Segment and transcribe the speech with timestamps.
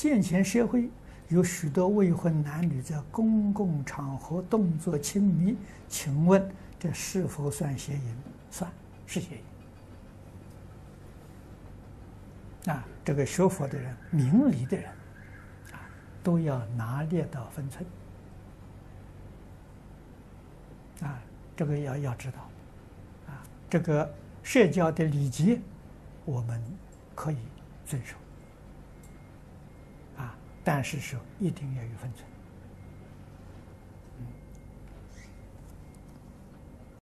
[0.00, 0.88] 现前社会
[1.28, 5.58] 有许多未婚男女在公共场合动作亲密，
[5.90, 8.16] 请问这是否算邪淫？
[8.50, 8.72] 算
[9.06, 9.36] 是邪
[12.64, 12.72] 淫。
[12.72, 14.88] 啊，这个学佛的人、明理的人，
[15.72, 15.84] 啊，
[16.22, 17.84] 都要拿捏到分寸。
[21.02, 21.20] 啊，
[21.54, 22.38] 这个要要知道，
[23.28, 24.10] 啊，这个
[24.42, 25.60] 社交的礼节，
[26.24, 26.58] 我们
[27.14, 27.36] 可以
[27.84, 28.16] 遵守。
[30.72, 32.24] 但是说一定要有分寸。